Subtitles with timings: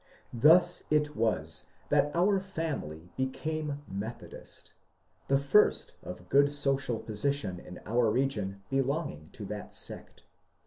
[0.33, 4.73] Thus it was that our family became Methodist,—
[5.27, 10.23] the first of good social position in our region belonging to that sect.